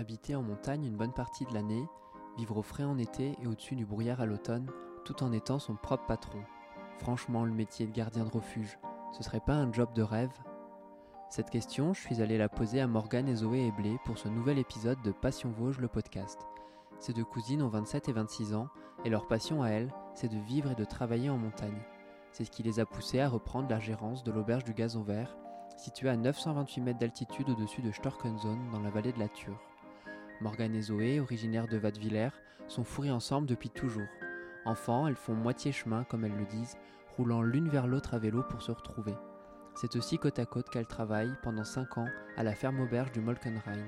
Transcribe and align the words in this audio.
Habiter 0.00 0.34
en 0.34 0.42
montagne 0.42 0.86
une 0.86 0.96
bonne 0.96 1.12
partie 1.12 1.44
de 1.44 1.52
l'année, 1.52 1.86
vivre 2.38 2.56
au 2.56 2.62
frais 2.62 2.84
en 2.84 2.96
été 2.96 3.36
et 3.42 3.46
au-dessus 3.46 3.76
du 3.76 3.84
brouillard 3.84 4.22
à 4.22 4.24
l'automne, 4.24 4.70
tout 5.04 5.22
en 5.22 5.30
étant 5.30 5.58
son 5.58 5.76
propre 5.76 6.06
patron. 6.06 6.38
Franchement, 7.00 7.44
le 7.44 7.52
métier 7.52 7.86
de 7.86 7.92
gardien 7.92 8.24
de 8.24 8.30
refuge, 8.30 8.78
ce 9.12 9.22
serait 9.22 9.40
pas 9.40 9.52
un 9.52 9.70
job 9.70 9.92
de 9.92 10.00
rêve? 10.00 10.32
Cette 11.28 11.50
question, 11.50 11.92
je 11.92 12.00
suis 12.00 12.22
allé 12.22 12.38
la 12.38 12.48
poser 12.48 12.80
à 12.80 12.86
Morgane 12.86 13.28
et 13.28 13.34
Zoé 13.34 13.66
et 13.66 13.72
Blé 13.72 13.98
pour 14.06 14.16
ce 14.16 14.28
nouvel 14.28 14.58
épisode 14.58 15.02
de 15.02 15.12
Passion 15.12 15.50
Vosges, 15.50 15.80
le 15.80 15.88
podcast. 15.88 16.46
Ces 16.98 17.12
deux 17.12 17.26
cousines 17.26 17.60
ont 17.60 17.68
27 17.68 18.08
et 18.08 18.12
26 18.12 18.54
ans, 18.54 18.68
et 19.04 19.10
leur 19.10 19.28
passion 19.28 19.62
à 19.62 19.68
elles, 19.68 19.92
c'est 20.14 20.32
de 20.32 20.38
vivre 20.38 20.70
et 20.70 20.76
de 20.76 20.84
travailler 20.86 21.28
en 21.28 21.36
montagne. 21.36 21.82
C'est 22.32 22.46
ce 22.46 22.50
qui 22.50 22.62
les 22.62 22.80
a 22.80 22.86
poussées 22.86 23.20
à 23.20 23.28
reprendre 23.28 23.68
la 23.68 23.80
gérance 23.80 24.24
de 24.24 24.32
l'auberge 24.32 24.64
du 24.64 24.72
Gazon 24.72 25.02
Vert, 25.02 25.36
située 25.76 26.08
à 26.08 26.16
928 26.16 26.80
mètres 26.80 26.98
d'altitude 27.00 27.50
au-dessus 27.50 27.82
de 27.82 27.92
Storkenzone 27.92 28.70
dans 28.72 28.80
la 28.80 28.88
vallée 28.88 29.12
de 29.12 29.18
la 29.18 29.28
Ture. 29.28 29.60
Morgane 30.40 30.74
et 30.74 30.82
Zoé, 30.82 31.20
originaires 31.20 31.68
de 31.68 31.76
Vadevillers, 31.76 32.30
sont 32.68 32.84
fourrées 32.84 33.10
ensemble 33.10 33.46
depuis 33.46 33.68
toujours. 33.68 34.08
Enfants, 34.64 35.06
elles 35.06 35.16
font 35.16 35.34
moitié 35.34 35.72
chemin, 35.72 36.04
comme 36.04 36.24
elles 36.24 36.36
le 36.36 36.46
disent, 36.46 36.76
roulant 37.16 37.42
l'une 37.42 37.68
vers 37.68 37.86
l'autre 37.86 38.14
à 38.14 38.18
vélo 38.18 38.42
pour 38.48 38.62
se 38.62 38.72
retrouver. 38.72 39.14
C'est 39.74 39.96
aussi 39.96 40.18
côte 40.18 40.38
à 40.38 40.46
côte 40.46 40.70
qu'elles 40.70 40.86
travaillent 40.86 41.36
pendant 41.42 41.64
5 41.64 41.98
ans 41.98 42.08
à 42.36 42.42
la 42.42 42.54
ferme 42.54 42.80
auberge 42.80 43.12
du 43.12 43.20
Molkenrhein. 43.20 43.86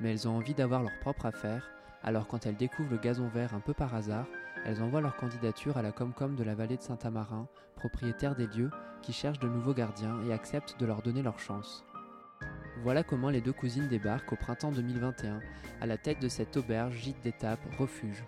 Mais 0.00 0.12
elles 0.12 0.28
ont 0.28 0.36
envie 0.36 0.54
d'avoir 0.54 0.82
leur 0.82 0.96
propre 1.00 1.26
affaire, 1.26 1.68
alors 2.02 2.28
quand 2.28 2.46
elles 2.46 2.56
découvrent 2.56 2.92
le 2.92 2.98
gazon 2.98 3.28
vert 3.28 3.54
un 3.54 3.60
peu 3.60 3.74
par 3.74 3.94
hasard, 3.94 4.26
elles 4.64 4.82
envoient 4.82 5.00
leur 5.00 5.16
candidature 5.16 5.76
à 5.76 5.82
la 5.82 5.92
Comcom 5.92 6.34
de 6.34 6.44
la 6.44 6.54
vallée 6.54 6.76
de 6.76 6.82
Saint-Amarin, 6.82 7.48
propriétaire 7.76 8.34
des 8.34 8.46
lieux, 8.46 8.70
qui 9.02 9.12
cherche 9.12 9.38
de 9.38 9.48
nouveaux 9.48 9.74
gardiens 9.74 10.20
et 10.26 10.32
accepte 10.32 10.78
de 10.78 10.86
leur 10.86 11.02
donner 11.02 11.22
leur 11.22 11.38
chance. 11.38 11.84
Voilà 12.84 13.02
comment 13.02 13.30
les 13.30 13.40
deux 13.40 13.52
cousines 13.52 13.88
débarquent 13.88 14.32
au 14.32 14.36
printemps 14.36 14.70
2021, 14.70 15.40
à 15.80 15.86
la 15.86 15.96
tête 15.96 16.22
de 16.22 16.28
cette 16.28 16.56
auberge 16.56 16.94
gîte 16.94 17.20
d'étape 17.24 17.58
refuge. 17.76 18.22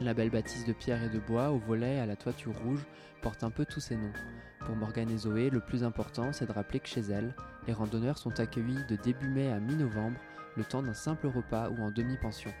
La 0.00 0.14
belle 0.14 0.30
bâtisse 0.30 0.64
de 0.64 0.72
pierre 0.72 1.02
et 1.02 1.08
de 1.08 1.18
bois, 1.18 1.50
au 1.50 1.58
volet 1.58 1.98
à 1.98 2.06
la 2.06 2.14
toiture 2.14 2.56
rouge, 2.62 2.86
porte 3.20 3.42
un 3.42 3.50
peu 3.50 3.66
tous 3.66 3.80
ces 3.80 3.96
noms. 3.96 4.12
Pour 4.60 4.76
Morgane 4.76 5.10
et 5.10 5.18
Zoé, 5.18 5.50
le 5.50 5.60
plus 5.60 5.82
important, 5.82 6.32
c'est 6.32 6.46
de 6.46 6.52
rappeler 6.52 6.78
que 6.78 6.88
chez 6.88 7.00
elles, 7.00 7.34
les 7.66 7.72
randonneurs 7.72 8.18
sont 8.18 8.38
accueillis 8.38 8.84
de 8.88 8.94
début 8.94 9.28
mai 9.28 9.50
à 9.50 9.58
mi-novembre, 9.58 10.18
le 10.56 10.64
temps 10.64 10.82
d'un 10.82 10.94
simple 10.94 11.26
repas 11.26 11.68
ou 11.70 11.82
en 11.82 11.90
demi-pension. 11.90 12.52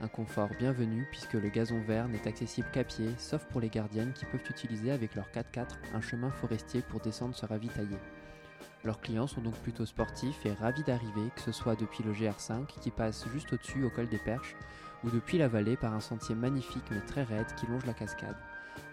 Un 0.00 0.08
confort 0.08 0.50
bienvenu 0.58 1.06
puisque 1.12 1.34
le 1.34 1.48
gazon 1.48 1.80
vert 1.82 2.08
n'est 2.08 2.26
accessible 2.26 2.68
qu'à 2.72 2.82
pied, 2.82 3.08
sauf 3.18 3.44
pour 3.46 3.60
les 3.60 3.68
gardiennes 3.68 4.12
qui 4.12 4.24
peuvent 4.24 4.50
utiliser 4.50 4.90
avec 4.90 5.14
leur 5.14 5.28
4x4 5.30 5.76
un 5.94 6.00
chemin 6.00 6.32
forestier 6.32 6.82
pour 6.82 6.98
descendre 6.98 7.36
se 7.36 7.46
ravitailler. 7.46 7.98
Leurs 8.84 9.00
clients 9.00 9.26
sont 9.26 9.40
donc 9.40 9.54
plutôt 9.56 9.86
sportifs 9.86 10.44
et 10.44 10.52
ravis 10.52 10.82
d'arriver, 10.82 11.30
que 11.36 11.42
ce 11.42 11.52
soit 11.52 11.76
depuis 11.76 12.02
le 12.02 12.12
GR5 12.12 12.66
qui 12.80 12.90
passe 12.90 13.26
juste 13.32 13.52
au-dessus 13.52 13.84
au 13.84 13.90
col 13.90 14.08
des 14.08 14.18
Perches, 14.18 14.56
ou 15.04 15.10
depuis 15.10 15.38
la 15.38 15.48
vallée 15.48 15.76
par 15.76 15.94
un 15.94 16.00
sentier 16.00 16.34
magnifique 16.34 16.90
mais 16.90 17.00
très 17.00 17.22
raide 17.22 17.54
qui 17.56 17.66
longe 17.66 17.86
la 17.86 17.94
cascade. 17.94 18.36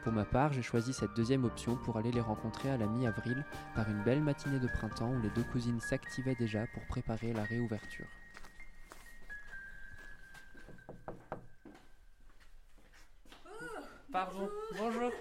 Pour 0.03 0.14
ma 0.14 0.26
part, 0.26 0.53
j'ai 0.53 0.61
choisi 0.61 0.94
cette 0.94 1.14
deuxième 1.14 1.44
option 1.44 1.76
pour 1.76 1.98
aller 1.98 2.11
les 2.11 2.22
rencontrer 2.22 2.70
à 2.70 2.78
la 2.78 2.88
mi-avril 2.88 3.44
par 3.76 3.89
une 3.89 4.03
belle 4.03 4.22
matinée 4.22 4.59
de 4.59 4.67
printemps 4.67 5.11
où 5.11 5.22
les 5.22 5.30
deux 5.31 5.44
cousines 5.44 5.80
s'activaient 5.80 6.36
déjà 6.36 6.66
pour 6.67 6.86
préparer 6.86 7.33
la 7.33 7.44
réouverture. 7.44 8.06
Pardon, 14.11 14.50
bonjour. 14.78 15.11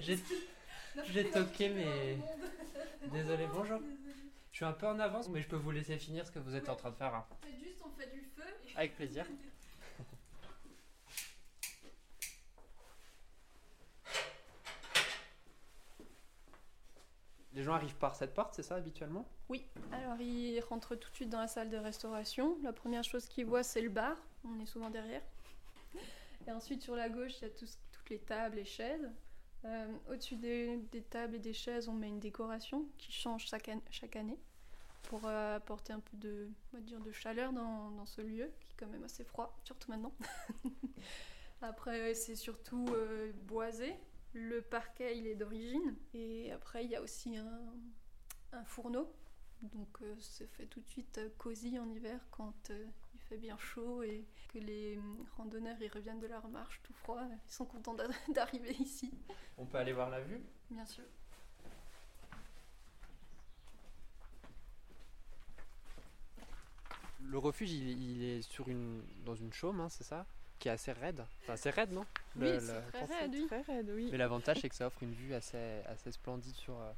J'ai 0.00 1.30
toqué 1.30 1.70
mais 1.70 2.18
désolé, 3.12 3.46
bonjour. 3.52 3.80
Je 4.50 4.56
suis 4.56 4.64
un 4.64 4.72
peu 4.72 4.86
en 4.86 4.98
avance 5.00 5.28
mais 5.28 5.40
je 5.40 5.48
peux 5.48 5.56
vous 5.56 5.70
laisser 5.70 5.98
finir 5.98 6.26
ce 6.26 6.30
que 6.30 6.38
vous 6.38 6.54
êtes 6.54 6.68
en 6.68 6.76
train 6.76 6.90
de 6.90 6.96
faire. 6.96 7.14
hein. 7.14 7.26
Faites 7.42 7.58
juste, 7.58 7.82
on 7.84 7.90
fait 7.90 8.10
du 8.12 8.20
feu. 8.20 8.44
Avec 8.76 8.94
plaisir. 8.96 9.26
Les 17.52 17.62
gens 17.62 17.74
arrivent 17.74 17.94
par 17.96 18.16
cette 18.16 18.34
porte, 18.34 18.54
c'est 18.54 18.64
ça 18.64 18.74
habituellement? 18.74 19.28
Oui, 19.48 19.64
alors 19.92 20.20
ils 20.20 20.58
rentrent 20.60 20.96
tout 20.96 21.08
de 21.10 21.14
suite 21.14 21.28
dans 21.28 21.38
la 21.38 21.46
salle 21.46 21.70
de 21.70 21.76
restauration. 21.76 22.56
La 22.64 22.72
première 22.72 23.04
chose 23.04 23.26
qu'ils 23.26 23.46
voient, 23.46 23.62
c'est 23.62 23.80
le 23.80 23.90
bar. 23.90 24.16
On 24.44 24.60
est 24.60 24.66
souvent 24.66 24.90
derrière. 24.90 25.22
Et 26.46 26.50
ensuite, 26.50 26.82
sur 26.82 26.96
la 26.96 27.08
gauche, 27.08 27.32
il 27.38 27.42
y 27.42 27.44
a 27.46 27.50
toutes 27.50 28.10
les 28.10 28.18
tables 28.18 28.58
et 28.58 28.64
chaises. 28.64 29.08
Euh, 29.64 29.86
Au-dessus 30.10 30.36
des, 30.36 30.80
tables 31.10 31.36
et 31.36 31.38
des 31.38 31.52
chaises, 31.52 31.88
on 31.88 31.94
met 31.94 32.08
une 32.08 32.20
décoration 32.20 32.86
qui 32.98 33.12
change 33.12 33.46
chaque, 33.46 33.70
chaque 33.90 34.16
année 34.16 34.38
pour 35.04 35.26
euh, 35.26 35.56
apporter 35.56 35.92
un 35.92 36.00
peu 36.00 36.16
de, 36.16 36.48
on 36.72 36.76
va 36.76 36.82
dire, 36.82 37.00
de 37.00 37.12
chaleur 37.12 37.52
dans, 37.52 37.90
dans 37.90 38.06
ce 38.06 38.20
lieu 38.20 38.50
qui 38.60 38.68
est 38.72 38.74
quand 38.76 38.86
même 38.88 39.04
assez 39.04 39.24
froid, 39.24 39.58
surtout 39.64 39.90
maintenant. 39.90 40.14
Après, 41.62 42.14
c'est 42.14 42.36
surtout 42.36 42.86
euh, 42.90 43.32
boisé. 43.44 43.94
Le 44.34 44.60
parquet, 44.60 45.16
il 45.16 45.26
est 45.26 45.36
d'origine. 45.36 45.96
Et 46.12 46.52
après, 46.52 46.84
il 46.84 46.90
y 46.90 46.96
a 46.96 47.00
aussi 47.00 47.36
un, 47.36 47.60
un 48.52 48.64
fourneau. 48.64 49.10
Donc, 49.62 49.98
c'est 50.18 50.48
fait 50.48 50.66
tout 50.66 50.80
de 50.80 50.88
suite 50.88 51.20
cosy 51.38 51.78
en 51.78 51.88
hiver 51.88 52.20
quand 52.32 52.70
fait 53.34 53.40
bien 53.40 53.58
chaud 53.58 54.02
et 54.02 54.24
que 54.52 54.58
les 54.58 54.98
randonneurs 55.36 55.76
ils 55.80 55.88
reviennent 55.90 56.20
de 56.20 56.26
leur 56.28 56.46
marche 56.48 56.80
tout 56.84 56.92
froid. 56.92 57.20
Ils 57.48 57.52
sont 57.52 57.64
contents 57.64 57.94
d'a- 57.94 58.06
d'arriver 58.32 58.74
ici, 58.78 59.10
On 59.58 59.64
peut 59.66 59.78
aller 59.78 59.92
voir 59.92 60.08
la 60.10 60.20
vue? 60.20 60.40
Bien 60.70 60.86
sûr. 60.86 61.04
Le 67.22 67.38
refuge, 67.38 67.72
il, 67.72 68.02
il 68.02 68.22
est 68.24 68.42
sur 68.42 68.68
une, 68.68 69.02
dans 69.24 69.34
une 69.34 69.52
chaume, 69.52 69.80
hein, 69.80 69.88
c'est 69.88 70.04
ça? 70.04 70.26
Qui 70.58 70.68
est 70.68 70.72
assez 70.72 70.92
raide. 70.92 71.24
Enfin, 71.42 71.56
c'est 71.56 71.70
raide, 71.70 71.90
non? 71.92 72.04
Oui, 72.36 72.48
c'est 72.60 72.80
très 72.92 73.04
raide, 73.06 73.30
oui. 73.34 73.46
Très 73.46 73.60
raide, 73.62 73.90
oui. 73.94 74.08
Mais 74.12 74.18
l'avantage, 74.18 74.58
c'est 74.60 74.68
que 74.68 74.74
ça 74.74 74.86
offre 74.86 75.02
une 75.02 75.12
vue 75.14 75.34
assez, 75.34 75.80
assez 75.86 76.12
splendide 76.12 76.54
sur, 76.54 76.78
euh, 76.78 76.92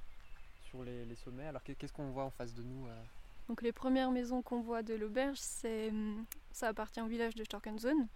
sur 0.69 0.83
les, 0.85 1.05
les 1.07 1.15
sommets. 1.15 1.47
Alors, 1.47 1.63
qu'est- 1.63 1.75
qu'est-ce 1.75 1.93
qu'on 1.93 2.11
voit 2.11 2.25
en 2.25 2.31
face 2.31 2.55
de 2.55 2.63
nous 2.63 2.87
euh? 2.87 3.03
Donc, 3.49 3.63
les 3.63 3.73
premières 3.73 4.11
maisons 4.11 4.43
qu'on 4.43 4.61
voit 4.61 4.83
de 4.83 4.95
l'auberge, 4.95 5.39
hum, 5.65 6.25
ça 6.53 6.69
appartient 6.69 7.01
au 7.01 7.07
village 7.07 7.35
de 7.35 7.45
Storkenzone. 7.45 8.09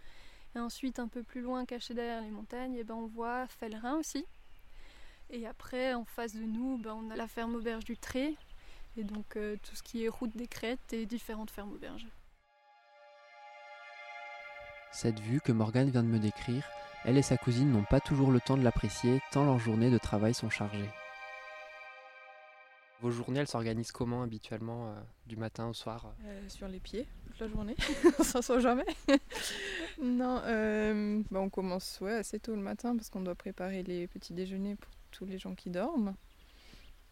Et 0.57 0.59
ensuite, 0.59 0.99
un 0.99 1.09
peu 1.09 1.23
plus 1.23 1.41
loin, 1.41 1.65
caché 1.65 1.95
derrière 1.95 2.23
les 2.23 2.31
montagnes, 2.31 2.75
eh 2.75 2.85
ben, 2.85 2.95
on 2.95 3.07
voit 3.07 3.47
Fellerin 3.47 3.97
aussi. 3.97 4.25
Et 5.31 5.47
après, 5.47 5.95
en 5.95 6.05
face 6.05 6.35
de 6.35 6.43
nous, 6.43 6.79
ben, 6.79 6.95
on 6.95 7.11
a 7.11 7.17
la 7.17 7.29
ferme 7.29 7.55
auberge 7.55 7.85
du 7.85 7.97
Tré. 7.97 8.37
Et 8.97 9.05
donc, 9.05 9.37
euh, 9.37 9.57
tout 9.63 9.77
ce 9.77 9.83
qui 9.83 10.05
est 10.05 10.09
route 10.09 10.37
des 10.37 10.49
crêtes 10.49 10.93
et 10.93 11.07
différentes 11.07 11.51
fermes 11.51 11.73
auberges. 11.73 12.09
Cette 14.93 15.21
vue 15.21 15.41
que 15.41 15.53
Morgane 15.53 15.91
vient 15.91 16.03
de 16.03 16.09
me 16.09 16.19
décrire, 16.19 16.67
elle 17.05 17.17
et 17.17 17.23
sa 17.23 17.37
cousine 17.37 17.71
n'ont 17.71 17.85
pas 17.85 18.01
toujours 18.01 18.33
le 18.33 18.41
temps 18.41 18.57
de 18.57 18.65
l'apprécier 18.65 19.23
tant 19.31 19.45
leurs 19.45 19.61
journées 19.61 19.91
de 19.91 19.99
travail 19.99 20.35
sont 20.35 20.51
chargées. 20.51 20.91
Vos 23.00 23.11
journées, 23.11 23.41
elles 23.41 23.49
s'organisent 23.49 23.93
comment 23.93 24.22
habituellement, 24.22 24.88
euh, 24.88 25.00
du 25.27 25.37
matin 25.37 25.69
au 25.69 25.72
soir 25.72 26.12
Euh, 26.25 26.49
sur 26.49 26.69
les 26.69 26.81
pieds 26.81 27.06
toute 27.27 27.41
la 27.41 27.49
journée, 27.49 27.77
on 28.19 28.25
s'en 28.25 28.43
sort 28.43 28.61
jamais. 28.61 28.84
non, 30.03 30.43
euh, 30.44 31.22
bah, 31.31 31.41
on 31.41 31.49
commence 31.49 32.03
assez 32.03 32.39
tôt 32.41 32.55
le 32.55 32.62
matin 32.62 32.97
parce 32.97 33.09
qu'on 33.09 33.21
doit 33.22 33.34
préparer 33.34 33.83
les 33.83 34.06
petits 34.06 34.34
déjeuners 34.34 34.77
pour 34.77 34.93
tous 35.10 35.25
les 35.25 35.39
gens 35.39 35.55
qui 35.55 35.71
dorment. 35.71 36.15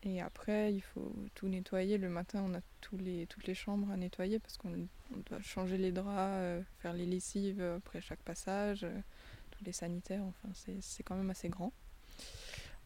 Et 0.03 0.21
après, 0.21 0.73
il 0.73 0.81
faut 0.81 1.13
tout 1.35 1.49
nettoyer. 1.49 1.99
Le 1.99 2.09
matin, 2.09 2.45
on 2.47 2.55
a 2.55 2.61
tous 2.81 2.97
les, 2.97 3.27
toutes 3.27 3.47
les 3.47 3.55
chambres 3.55 3.91
à 3.91 3.97
nettoyer 3.97 4.39
parce 4.39 4.57
qu'on 4.57 4.73
on 5.13 5.17
doit 5.29 5.41
changer 5.41 5.77
les 5.77 5.91
draps, 5.91 6.09
euh, 6.17 6.63
faire 6.79 6.93
les 6.93 7.07
lessives 7.07 7.61
après 7.61 8.01
chaque 8.01 8.23
passage, 8.23 8.85
euh, 8.85 9.01
tous 9.51 9.65
les 9.65 9.73
sanitaires. 9.73 10.23
Enfin, 10.25 10.49
c'est 10.81 11.03
quand 11.03 11.17
même 11.17 11.31
assez 11.31 11.49
grand. 11.49 11.73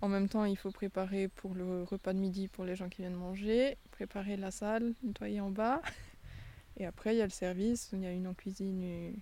En 0.02 0.08
même 0.08 0.28
temps, 0.28 0.44
il 0.44 0.56
faut 0.58 0.70
préparer 0.72 1.28
pour 1.28 1.54
le 1.54 1.84
repas 1.84 2.12
de 2.12 2.18
midi 2.18 2.48
pour 2.48 2.64
les 2.64 2.74
gens 2.76 2.88
qui 2.88 3.02
viennent 3.02 3.14
manger, 3.14 3.78
préparer 3.92 4.36
la 4.36 4.50
salle, 4.50 4.94
nettoyer 5.02 5.40
en 5.40 5.50
bas. 5.50 5.80
Et 6.76 6.84
après, 6.86 7.14
il 7.14 7.18
y 7.18 7.22
a 7.22 7.24
le 7.24 7.30
service, 7.30 7.88
il 7.92 8.00
y 8.00 8.06
a 8.06 8.12
une 8.12 8.26
en 8.26 8.34
cuisine, 8.34 8.82
une- 8.82 9.16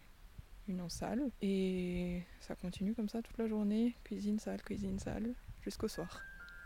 une 0.69 0.81
en 0.81 0.89
salle. 0.89 1.23
Et 1.43 2.23
ça 2.41 2.55
continue 2.55 2.95
comme 2.95 3.09
ça 3.09 3.21
toute 3.23 3.37
la 3.39 3.47
journée, 3.47 3.95
cuisine, 4.05 4.39
salle, 4.39 4.63
cuisine, 4.63 4.99
salle, 4.99 5.35
jusqu'au 5.63 5.89
soir. 5.89 6.21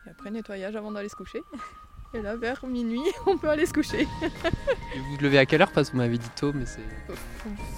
Et 0.06 0.10
après, 0.10 0.30
nettoyage 0.30 0.76
avant 0.76 0.92
d'aller 0.92 1.08
se 1.08 1.16
coucher. 1.16 1.40
Et 2.14 2.22
là, 2.22 2.36
vers 2.36 2.64
minuit, 2.66 3.00
on 3.26 3.36
peut 3.36 3.48
aller 3.48 3.66
se 3.66 3.72
coucher. 3.72 4.02
Et 4.02 4.98
vous 5.00 5.16
vous 5.16 5.22
levez 5.22 5.38
à 5.38 5.46
quelle 5.46 5.62
heure? 5.62 5.72
Parce 5.72 5.88
que 5.88 5.92
vous 5.96 5.98
m'avez 5.98 6.18
dit 6.18 6.30
tôt, 6.36 6.52
mais 6.52 6.66
c'est. 6.66 6.82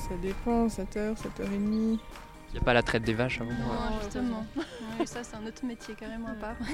Ça 0.08 0.14
dépend, 0.20 0.66
7h, 0.66 1.16
7h30. 1.16 1.98
Il 2.48 2.52
n'y 2.54 2.58
a 2.58 2.62
pas 2.62 2.74
la 2.74 2.82
traite 2.82 3.02
des 3.02 3.14
vaches 3.14 3.40
avant 3.40 3.50
Non, 3.50 3.56
ouais, 3.56 4.02
justement. 4.02 4.46
Ouais, 4.98 5.06
ça, 5.06 5.22
c'est 5.22 5.36
un 5.36 5.46
autre 5.46 5.64
métier 5.64 5.94
carrément 5.94 6.28
à 6.28 6.34
part. 6.34 6.56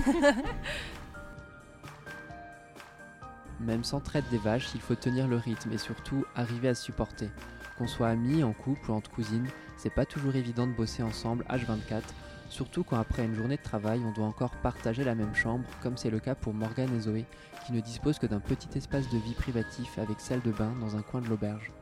Même 3.61 3.85
sans 3.85 4.01
traite 4.01 4.29
des 4.31 4.39
vaches, 4.39 4.75
il 4.75 4.81
faut 4.81 4.95
tenir 4.95 5.29
le 5.29 5.37
rythme 5.37 5.73
et 5.73 5.79
surtout 5.79 6.25
arriver 6.35 6.69
à 6.69 6.75
se 6.75 6.83
supporter. 6.83 7.31
Qu'on 7.79 7.87
soit 7.87 8.09
amis, 8.09 8.43
en 8.43 8.53
couple 8.53 8.91
ou 8.91 8.95
entre 8.95 9.11
cousines, 9.11 9.49
c'est 9.77 9.95
pas 9.95 10.05
toujours 10.05 10.35
évident 10.35 10.67
de 10.67 10.73
bosser 10.73 11.03
ensemble 11.03 11.45
H24, 11.49 12.03
surtout 12.49 12.85
quand 12.85 12.99
après 12.99 13.25
une 13.25 13.35
journée 13.35 13.57
de 13.57 13.63
travail, 13.63 14.01
on 14.05 14.13
doit 14.13 14.27
encore 14.27 14.57
partager 14.63 15.05
la 15.05 15.15
même 15.15 15.35
chambre, 15.35 15.65
comme 15.83 15.97
c'est 15.97 16.11
le 16.11 16.21
cas 16.21 16.35
pour 16.35 16.55
Morgane 16.55 16.95
et 16.95 17.01
Zoé, 17.01 17.25
qui 17.65 17.73
ne 17.73 17.81
disposent 17.81 18.19
que 18.19 18.27
d'un 18.27 18.41
petit 18.41 18.77
espace 18.77 19.09
de 19.11 19.19
vie 19.19 19.35
privatif 19.35 19.99
avec 19.99 20.21
salle 20.21 20.43
de 20.43 20.51
bain 20.51 20.73
dans 20.81 20.97
un 20.97 21.03
coin 21.03 21.21
de 21.21 21.29
l'auberge. 21.29 21.73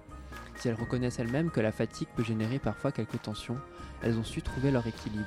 Si 0.60 0.68
elles 0.68 0.74
reconnaissent 0.74 1.18
elles-mêmes 1.18 1.50
que 1.50 1.60
la 1.60 1.72
fatigue 1.72 2.08
peut 2.14 2.22
générer 2.22 2.58
parfois 2.58 2.92
quelques 2.92 3.22
tensions, 3.22 3.56
elles 4.02 4.18
ont 4.18 4.24
su 4.24 4.42
trouver 4.42 4.70
leur 4.70 4.86
équilibre. 4.86 5.24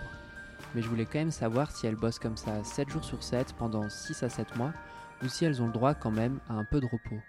Mais 0.76 0.84
je 0.84 0.88
voulais 0.88 1.06
quand 1.06 1.18
même 1.18 1.32
savoir 1.32 1.72
si 1.72 1.88
elles 1.88 1.96
bossent 1.96 2.20
comme 2.20 2.38
ça 2.38 2.64
7 2.64 2.92
jours 2.92 3.04
sur 3.04 3.24
7 3.24 3.54
pendant 3.54 3.90
6 3.90 4.22
à 4.22 4.30
7 4.30 4.56
mois, 4.58 4.74
ou 5.24 5.28
si 5.28 5.44
elles 5.44 5.60
ont 5.64 5.66
le 5.66 5.74
droit 5.74 5.96
quand 5.96 6.12
même 6.12 6.40
à 6.48 6.54
un 6.54 6.66
peu 6.66 6.80
de 6.80 6.86
repos. 6.86 7.20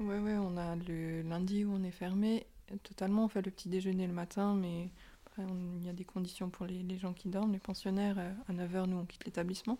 Ouais, 0.00 0.18
ouais, 0.18 0.36
on 0.36 0.56
a 0.56 0.74
le 0.74 1.22
lundi 1.22 1.64
où 1.64 1.72
on 1.72 1.84
est 1.84 1.92
fermé. 1.92 2.44
Totalement, 2.82 3.26
on 3.26 3.28
fait 3.28 3.42
le 3.42 3.52
petit 3.52 3.68
déjeuner 3.68 4.08
le 4.08 4.12
matin, 4.12 4.56
mais 4.56 4.90
il 5.38 5.86
y 5.86 5.88
a 5.88 5.92
des 5.92 6.04
conditions 6.04 6.50
pour 6.50 6.66
les, 6.66 6.82
les, 6.82 6.98
gens 6.98 7.12
qui 7.12 7.28
dorment. 7.28 7.52
Les 7.52 7.60
pensionnaires, 7.60 8.18
euh, 8.18 8.32
à 8.48 8.52
9h, 8.52 8.86
nous, 8.86 8.96
on 8.96 9.04
quitte 9.04 9.24
l'établissement. 9.26 9.78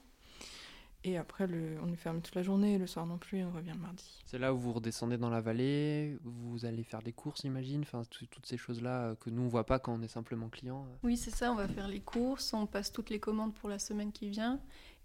Et 1.07 1.19
après, 1.19 1.47
le, 1.47 1.77
on 1.83 1.93
est 1.93 1.97
fermé 1.97 2.23
toute 2.23 2.35
la 2.35 2.43
journée, 2.43 2.79
le 2.79 2.87
soir 2.87 3.05
non 3.05 3.19
plus, 3.19 3.45
on 3.45 3.51
revient 3.51 3.73
le 3.75 3.79
mardi. 3.79 4.23
C'est 4.25 4.39
là 4.39 4.55
où 4.55 4.59
vous 4.59 4.73
redescendez 4.73 5.19
dans 5.19 5.29
la 5.29 5.43
vallée, 5.43 6.17
vous 6.25 6.65
allez 6.65 6.83
faire 6.83 7.03
des 7.03 7.13
courses, 7.13 7.43
j'imagine, 7.43 7.83
enfin, 7.83 8.03
toutes 8.09 8.47
ces 8.47 8.57
choses-là 8.57 9.09
euh, 9.09 9.15
que 9.15 9.29
nous, 9.29 9.43
on 9.43 9.49
voit 9.49 9.67
pas 9.67 9.79
quand 9.79 9.93
on 9.93 10.01
est 10.01 10.09
simplement 10.09 10.49
client. 10.49 10.87
Euh. 10.89 10.97
Oui, 11.03 11.19
c'est 11.19 11.31
ça, 11.31 11.53
on 11.53 11.57
va 11.57 11.69
faire 11.69 11.89
les 11.89 12.01
courses, 12.01 12.55
on 12.55 12.65
passe 12.65 12.91
toutes 12.91 13.11
les 13.11 13.21
commandes 13.21 13.55
pour 13.55 13.69
la 13.69 13.79
semaine 13.79 14.13
qui 14.13 14.31
vient, 14.31 14.61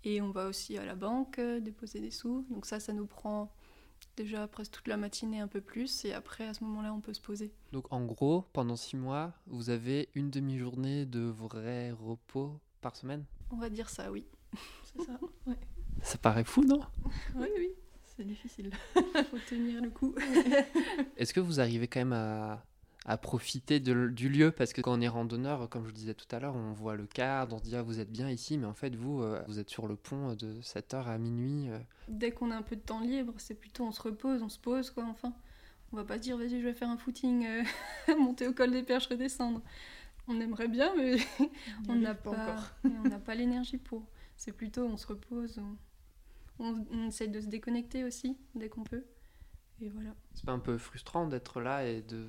et 0.05 0.21
on 0.21 0.31
va 0.31 0.47
aussi 0.47 0.77
à 0.77 0.85
la 0.85 0.95
banque 0.95 1.37
déposer 1.39 1.99
des 1.99 2.11
sous. 2.11 2.45
Donc 2.49 2.65
ça, 2.65 2.79
ça 2.79 2.93
nous 2.93 3.05
prend 3.05 3.51
déjà 4.15 4.47
presque 4.47 4.71
toute 4.71 4.87
la 4.87 4.95
matinée, 4.95 5.41
un 5.41 5.49
peu 5.49 5.59
plus, 5.59 6.05
et 6.05 6.13
après, 6.13 6.47
à 6.47 6.53
ce 6.53 6.63
moment-là, 6.63 6.93
on 6.93 7.01
peut 7.01 7.13
se 7.13 7.21
poser. 7.21 7.51
Donc 7.73 7.91
en 7.91 8.05
gros, 8.05 8.45
pendant 8.53 8.77
six 8.77 8.95
mois, 8.95 9.33
vous 9.47 9.69
avez 9.69 10.07
une 10.15 10.29
demi-journée 10.29 11.05
de 11.05 11.19
vrai 11.19 11.91
repos 11.91 12.57
par 12.79 12.95
semaine? 12.95 13.25
On 13.51 13.57
va 13.57 13.69
dire 13.69 13.89
ça, 13.89 14.13
oui. 14.13 14.25
C'est 14.85 15.03
ça, 15.03 15.19
ouais. 15.45 15.57
Ça 16.03 16.17
paraît 16.17 16.43
fou, 16.43 16.63
non? 16.63 16.81
Oui, 17.35 17.47
oui, 17.57 17.69
c'est 18.17 18.25
difficile. 18.25 18.71
Faut 18.95 19.37
tenir 19.49 19.81
le 19.81 19.89
coup. 19.89 20.15
Est-ce 21.17 21.33
que 21.33 21.39
vous 21.39 21.59
arrivez 21.59 21.87
quand 21.87 21.99
même 21.99 22.13
à, 22.13 22.63
à 23.05 23.17
profiter 23.17 23.79
de, 23.79 24.07
du 24.07 24.29
lieu? 24.29 24.51
Parce 24.51 24.73
que 24.73 24.81
quand 24.81 24.97
on 24.97 25.01
est 25.01 25.07
randonneur, 25.07 25.69
comme 25.69 25.83
je 25.83 25.87
le 25.87 25.93
disais 25.93 26.13
tout 26.13 26.27
à 26.35 26.39
l'heure, 26.39 26.55
on 26.55 26.73
voit 26.73 26.95
le 26.95 27.05
cadre, 27.05 27.55
on 27.55 27.59
se 27.59 27.63
dit 27.63 27.75
ah, 27.75 27.81
vous 27.81 27.99
êtes 27.99 28.11
bien 28.11 28.29
ici, 28.29 28.57
mais 28.57 28.65
en 28.65 28.73
fait 28.73 28.95
vous, 28.95 29.21
euh, 29.21 29.41
vous 29.47 29.59
êtes 29.59 29.69
sur 29.69 29.87
le 29.87 29.95
pont 29.95 30.33
de 30.35 30.61
7h 30.61 31.05
à 31.05 31.17
minuit. 31.17 31.69
Euh. 31.69 31.79
Dès 32.07 32.31
qu'on 32.31 32.51
a 32.51 32.55
un 32.55 32.61
peu 32.61 32.75
de 32.75 32.81
temps 32.81 33.01
libre, 33.01 33.33
c'est 33.37 33.55
plutôt 33.55 33.85
on 33.85 33.91
se 33.91 34.01
repose, 34.01 34.41
on 34.41 34.49
se 34.49 34.59
pose 34.59 34.91
quoi 34.91 35.05
enfin. 35.05 35.33
On 35.91 35.95
va 35.97 36.03
pas 36.03 36.17
se 36.17 36.21
dire 36.21 36.37
vas-y 36.37 36.59
je 36.59 36.65
vais 36.65 36.73
faire 36.73 36.89
un 36.89 36.97
footing, 36.97 37.45
euh, 37.45 37.63
monter 38.19 38.47
au 38.47 38.53
col 38.53 38.71
des 38.71 38.83
perches, 38.83 39.07
redescendre. 39.07 39.61
On 40.27 40.39
aimerait 40.39 40.67
bien 40.67 40.93
mais 40.95 41.17
on 41.87 41.95
n'a 41.95 42.13
pas, 42.13 42.57
on 42.83 43.09
n'a 43.09 43.19
pas 43.19 43.33
l'énergie 43.33 43.77
pour. 43.77 44.07
C'est 44.35 44.51
plutôt 44.51 44.83
on 44.83 44.95
se 44.95 45.07
repose, 45.07 45.57
on, 45.57 45.75
on 46.59 47.07
essaye 47.07 47.29
de 47.29 47.41
se 47.41 47.47
déconnecter 47.47 48.03
aussi 48.03 48.37
dès 48.55 48.69
qu'on 48.69 48.83
peut. 48.83 49.05
Et 49.81 49.89
voilà. 49.89 50.09
C'est 50.33 50.45
pas 50.45 50.51
un 50.51 50.59
peu 50.59 50.77
frustrant 50.77 51.27
d'être 51.27 51.61
là 51.61 51.85
et 51.85 52.01
de 52.01 52.27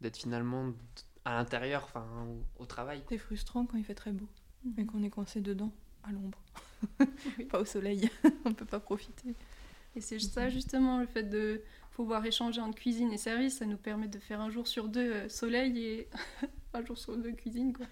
d'être 0.00 0.16
finalement 0.16 0.72
à 1.24 1.36
l'intérieur, 1.36 1.84
enfin 1.84 2.04
au, 2.58 2.66
travail. 2.66 3.02
C'est 3.08 3.18
frustrant 3.18 3.64
quand 3.66 3.76
il 3.76 3.84
fait 3.84 3.94
très 3.94 4.12
beau 4.12 4.26
mhm. 4.64 4.74
et 4.78 4.86
qu'on 4.86 5.02
est 5.02 5.10
coincé 5.10 5.40
dedans, 5.40 5.72
à 6.02 6.10
l'ombre, 6.10 6.42
pas 7.50 7.60
au 7.60 7.64
soleil, 7.64 8.10
on 8.44 8.52
peut 8.52 8.64
pas 8.64 8.80
profiter. 8.80 9.34
Et 9.94 10.00
c'est 10.00 10.18
ça 10.18 10.48
justement 10.48 10.98
le 10.98 11.06
fait 11.06 11.22
de 11.22 11.62
pouvoir 11.92 12.24
échanger 12.24 12.60
entre 12.60 12.78
cuisine 12.78 13.12
et 13.12 13.18
service, 13.18 13.58
ça 13.58 13.66
nous 13.66 13.76
permet 13.76 14.08
de 14.08 14.18
faire 14.18 14.40
un 14.40 14.50
jour 14.50 14.66
sur 14.66 14.88
deux 14.88 15.12
euh, 15.12 15.28
soleil 15.28 15.78
et 15.78 16.08
un 16.74 16.84
jour 16.84 16.98
sur 16.98 17.16
deux 17.16 17.32
cuisine 17.32 17.72
quoi. 17.72 17.86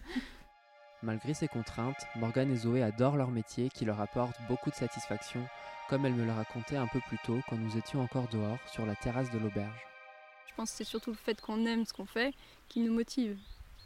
Malgré 1.03 1.33
ces 1.33 1.49
contraintes, 1.49 2.07
Morgane 2.17 2.53
et 2.53 2.57
Zoé 2.57 2.83
adorent 2.83 3.17
leur 3.17 3.31
métier 3.31 3.71
qui 3.71 3.87
leur 3.87 4.03
apporte 4.03 4.37
beaucoup 4.49 4.69
de 4.69 4.75
satisfaction, 4.75 5.43
comme 5.89 6.05
elle 6.05 6.13
me 6.13 6.27
le 6.27 6.33
racontait 6.33 6.77
un 6.77 6.87
peu 6.87 7.01
plus 7.09 7.17
tôt 7.25 7.41
quand 7.49 7.57
nous 7.57 7.79
étions 7.79 8.03
encore 8.03 8.29
dehors 8.29 8.59
sur 8.71 8.85
la 8.85 8.95
terrasse 8.95 9.31
de 9.31 9.39
l'auberge. 9.39 9.81
Je 10.47 10.55
pense 10.55 10.71
que 10.71 10.77
c'est 10.77 10.85
surtout 10.85 11.11
le 11.11 11.17
fait 11.17 11.41
qu'on 11.41 11.65
aime 11.65 11.87
ce 11.87 11.95
qu'on 11.95 12.05
fait 12.05 12.35
qui 12.69 12.81
nous 12.81 12.93
motive. 12.93 13.39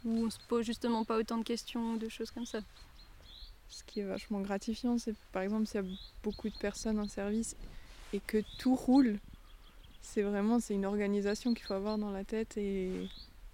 Où 0.03 0.25
on 0.25 0.29
se 0.29 0.39
pose 0.49 0.65
justement 0.65 1.05
pas 1.05 1.17
autant 1.17 1.37
de 1.37 1.43
questions, 1.43 1.95
de 1.95 2.09
choses 2.09 2.31
comme 2.31 2.45
ça. 2.45 2.59
Ce 3.69 3.83
qui 3.85 4.01
est 4.01 4.05
vachement 4.05 4.41
gratifiant, 4.41 4.97
c'est 4.97 5.15
par 5.31 5.41
exemple 5.41 5.67
s'il 5.67 5.81
y 5.81 5.87
a 5.87 5.97
beaucoup 6.21 6.49
de 6.49 6.57
personnes 6.57 6.99
en 6.99 7.07
service 7.07 7.55
et 8.11 8.19
que 8.19 8.43
tout 8.59 8.75
roule, 8.75 9.19
c'est 10.01 10.21
vraiment 10.21 10.59
c'est 10.59 10.73
une 10.73 10.85
organisation 10.85 11.53
qu'il 11.53 11.65
faut 11.65 11.73
avoir 11.73 11.97
dans 11.97 12.11
la 12.11 12.25
tête 12.25 12.57
et, 12.57 12.91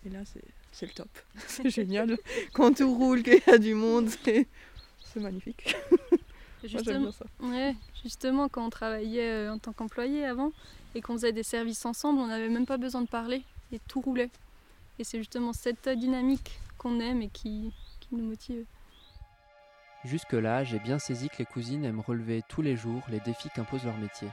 et 0.04 0.10
là 0.10 0.26
c'est 0.26 0.44
le 0.82 0.92
top. 0.92 1.10
C'est 1.48 1.70
génial. 1.70 2.18
Quand 2.54 2.74
tout 2.76 2.94
roule, 2.94 3.24
qu'il 3.24 3.42
y 3.46 3.50
a 3.50 3.58
du 3.58 3.74
monde, 3.74 4.10
c'est 4.10 4.48
magnifique. 5.16 5.76
Justement, 6.64 7.12
ça. 7.12 7.26
Ouais, 7.40 7.76
justement, 8.04 8.48
quand 8.48 8.64
on 8.64 8.70
travaillait 8.70 9.32
euh, 9.32 9.52
en 9.52 9.58
tant 9.58 9.74
qu'employé 9.74 10.26
avant, 10.26 10.52
et 10.94 11.02
qu'on 11.02 11.14
faisait 11.14 11.32
des 11.32 11.42
services 11.42 11.86
ensemble, 11.86 12.20
on 12.20 12.28
n'avait 12.28 12.50
même 12.50 12.68
pas 12.68 12.78
besoin 12.78 13.02
de 13.02 13.08
parler 13.08 13.44
et 13.72 13.80
tout 13.88 14.00
roulait. 14.00 14.30
Et 15.00 15.04
c'est 15.04 15.18
justement 15.18 15.54
cette 15.54 15.90
dynamique 15.90 16.60
qu'on 16.78 17.00
aime 17.00 17.24
et 17.24 17.30
qui, 17.30 17.74
qui 18.00 18.16
nous 18.16 18.26
motive. 18.26 18.66
Jusque-là, 20.04 20.64
j'ai 20.64 20.80
bien 20.80 21.00
saisi 21.00 21.30
que 21.30 21.38
les 21.40 21.46
cousines 21.46 21.86
aiment 21.86 22.00
relever 22.00 22.44
tous 22.48 22.62
les 22.62 22.76
jours 22.76 23.02
les 23.10 23.20
défis 23.20 23.50
qu'impose 23.56 23.86
leur 23.86 23.98
métier. 23.98 24.28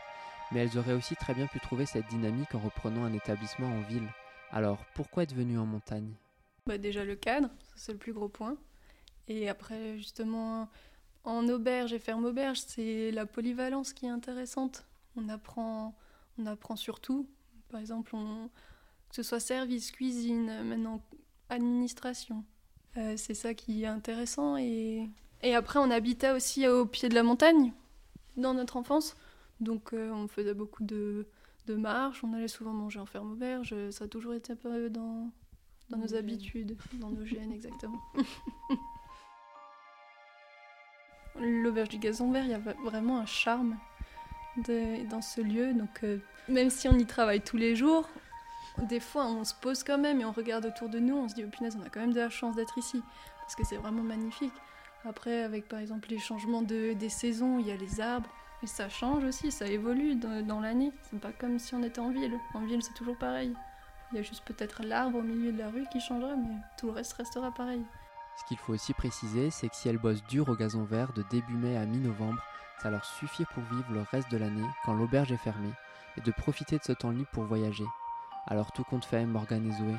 Mais 0.51 0.61
elles 0.61 0.79
auraient 0.79 0.95
aussi 0.95 1.15
très 1.15 1.35
bien 1.35 1.47
pu 1.47 1.61
trouver 1.61 1.85
cette 1.85 2.09
dynamique 2.09 2.55
en 2.55 2.59
reprenant 2.59 3.05
un 3.05 3.13
établissement 3.13 3.69
en 3.69 3.81
ville. 3.83 4.09
Alors, 4.51 4.79
pourquoi 4.95 5.25
être 5.25 5.35
venues 5.35 5.59
en 5.59 5.67
montagne? 5.67 6.15
Bah 6.69 6.79
Déjà 6.79 7.05
le 7.05 7.17
cadre, 7.17 7.49
c'est 7.77 7.93
le 7.93 7.99
plus 7.99 8.13
gros 8.13 8.29
point. 8.29 8.57
Et 9.27 9.49
après, 9.49 9.99
justement, 9.99 10.69
en 11.25 11.49
auberge 11.49 11.93
et 11.93 11.99
ferme 11.99 12.25
auberge, 12.25 12.61
c'est 12.67 13.11
la 13.11 13.27
polyvalence 13.27 13.93
qui 13.93 14.07
est 14.07 14.11
intéressante. 14.11 14.85
On 15.17 15.29
apprend 15.29 15.95
on 16.39 16.47
apprend 16.47 16.77
surtout. 16.77 17.27
Par 17.69 17.81
exemple, 17.81 18.13
que 18.13 19.17
ce 19.17 19.23
soit 19.23 19.41
service, 19.41 19.91
cuisine, 19.91 20.63
maintenant 20.65 21.03
administration. 21.51 22.45
Euh, 22.97 23.15
c'est 23.17 23.35
ça 23.35 23.55
qui 23.55 23.83
est 23.83 23.87
intéressant. 23.87 24.57
Et... 24.57 25.09
et 25.43 25.55
après, 25.55 25.79
on 25.79 25.91
habitait 25.91 26.31
aussi 26.31 26.67
au 26.67 26.87
pied 26.87 27.09
de 27.09 27.15
la 27.15 27.23
montagne 27.23 27.73
dans 28.37 28.55
notre 28.55 28.77
enfance. 28.77 29.17
Donc, 29.61 29.93
euh, 29.93 30.11
on 30.13 30.29
faisait 30.29 30.55
beaucoup 30.55 30.85
de, 30.85 31.27
de 31.67 31.75
marches. 31.75 32.23
On 32.25 32.33
allait 32.33 32.49
souvent 32.49 32.73
manger 32.73 33.01
en 33.01 33.07
ferme 33.07 33.33
auberge. 33.33 33.75
Ça 33.91 34.05
a 34.05 34.09
toujours 34.09 34.35
été 34.35 34.53
un 34.53 34.57
peu 34.57 34.89
dans, 34.89 35.31
dans 35.91 35.99
nos 35.99 36.15
habitudes, 36.15 36.77
dans 36.95 37.11
nos 37.11 37.25
gènes, 37.25 37.53
exactement. 37.53 38.01
L'auberge 41.41 41.89
du 41.91 41.99
gazon 41.99 42.33
vert, 42.33 42.45
il 42.45 42.51
y 42.51 42.55
a 42.55 42.59
vraiment 42.59 43.19
un 43.19 43.27
charme 43.27 43.77
dans 44.57 45.23
ce 45.23 45.41
lieu. 45.41 45.73
Donc, 45.73 46.03
euh, 46.03 46.19
même 46.49 46.71
si 46.71 46.89
on 46.89 46.99
y 46.99 47.07
travaille 47.07 47.41
tous 47.41 47.57
les 47.57 47.77
jours, 47.77 48.09
des 48.89 49.01
fois 49.01 49.27
on 49.27 49.45
se 49.45 49.55
pose 49.55 49.83
quand 49.83 49.99
même 49.99 50.21
et 50.21 50.25
on 50.25 50.33
regarde 50.33 50.67
autour 50.67 50.89
de 50.89 50.99
nous, 50.99 51.17
on 51.17 51.29
se 51.29 51.35
dit, 51.35 51.45
oh 51.45 51.51
punaise, 51.51 51.77
on 51.81 51.85
a 51.85 51.89
quand 51.89 52.01
même 52.01 52.13
de 52.13 52.21
la 52.21 52.31
chance 52.31 52.57
d'être 52.57 52.79
ici, 52.79 53.03
parce 53.41 53.55
que 53.57 53.65
c'est 53.65 53.77
vraiment 53.77 54.03
magnifique. 54.03 54.53
Après, 55.05 55.43
avec 55.43 55.69
par 55.69 55.79
exemple 55.79 56.09
les 56.11 56.19
changements 56.19 56.63
de, 56.63 56.93
des 56.95 57.09
saisons, 57.09 57.59
il 57.61 57.67
y 57.67 57.71
a 57.71 57.77
les 57.77 58.01
arbres, 58.01 58.29
et 58.63 58.67
ça 58.67 58.89
change 58.89 59.25
aussi, 59.25 59.53
ça 59.53 59.67
évolue 59.69 60.17
dans, 60.17 60.45
dans 60.45 60.61
l'année. 60.61 60.91
C'est 61.03 61.21
pas 61.21 61.31
comme 61.33 61.61
si 61.61 61.75
on 61.75 61.83
était 61.85 62.01
en 62.01 62.11
ville. 62.11 62.37
En 62.55 62.65
ville, 62.67 62.83
c'est 62.83 62.95
toujours 62.95 63.17
pareil. 63.17 63.55
Il 64.11 64.17
y 64.17 64.19
a 64.21 64.23
juste 64.23 64.45
peut-être 64.45 64.83
l'arbre 64.83 65.19
au 65.19 65.23
milieu 65.23 65.53
de 65.53 65.59
la 65.59 65.69
rue 65.69 65.87
qui 65.93 66.01
changera, 66.01 66.35
mais 66.35 66.57
tout 66.79 66.87
le 66.87 66.93
reste 66.93 67.13
restera 67.13 67.53
pareil. 67.53 67.83
Ce 68.39 68.45
qu'il 68.45 68.57
faut 68.57 68.73
aussi 68.73 68.95
préciser, 68.95 69.51
c'est 69.51 69.69
que 69.69 69.77
si 69.77 69.89
elle 69.89 69.99
bosse 69.99 70.25
dur 70.25 70.49
au 70.49 70.55
gazon 70.55 70.85
vert 70.85 71.13
de 71.13 71.25
début 71.31 71.57
mai 71.57 71.77
à 71.77 71.85
mi-novembre, 71.85 72.43
ça 72.81 72.91
leur 72.91 73.05
suffit 73.05 73.45
pour 73.53 73.63
vivre 73.65 73.93
le 73.93 74.03
reste 74.03 74.31
de 74.31 74.37
l'année 74.37 74.67
quand 74.85 74.95
l'auberge 74.95 75.33
est 75.33 75.39
fermée 75.39 75.73
et 76.17 76.21
de 76.21 76.31
profiter 76.31 76.79
de 76.79 76.85
ce 76.85 76.93
temps 76.93 77.11
libre 77.11 77.29
pour 77.33 77.45
voyager. 77.45 77.85
Alors 78.47 78.73
tout 78.73 78.85
compte 78.85 79.05
fait, 79.05 79.27
Morgane 79.27 79.69
et 79.69 79.73
Zoé, 79.73 79.97